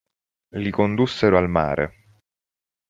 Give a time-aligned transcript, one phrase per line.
[0.63, 1.89] Li condussero al mare.